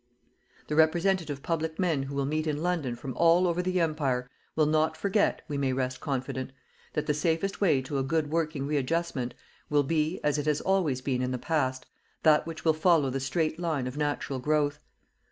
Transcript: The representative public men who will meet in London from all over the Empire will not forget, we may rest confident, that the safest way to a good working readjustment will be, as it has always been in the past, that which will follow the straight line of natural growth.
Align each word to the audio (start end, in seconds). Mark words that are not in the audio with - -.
The 0.65 0.75
representative 0.75 1.43
public 1.43 1.77
men 1.77 2.01
who 2.01 2.15
will 2.15 2.25
meet 2.25 2.47
in 2.47 2.63
London 2.63 2.95
from 2.95 3.13
all 3.15 3.45
over 3.47 3.61
the 3.61 3.79
Empire 3.79 4.27
will 4.55 4.65
not 4.65 4.97
forget, 4.97 5.43
we 5.47 5.59
may 5.59 5.73
rest 5.73 5.99
confident, 6.01 6.53
that 6.93 7.05
the 7.05 7.13
safest 7.13 7.61
way 7.61 7.83
to 7.83 7.99
a 7.99 8.03
good 8.03 8.31
working 8.31 8.65
readjustment 8.65 9.35
will 9.69 9.83
be, 9.83 10.19
as 10.23 10.39
it 10.39 10.47
has 10.47 10.59
always 10.59 11.01
been 11.01 11.21
in 11.21 11.29
the 11.29 11.37
past, 11.37 11.85
that 12.23 12.47
which 12.47 12.65
will 12.65 12.73
follow 12.73 13.11
the 13.11 13.19
straight 13.19 13.59
line 13.59 13.85
of 13.85 13.95
natural 13.95 14.39
growth. 14.39 14.79